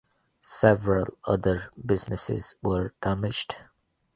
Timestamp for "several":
0.41-1.15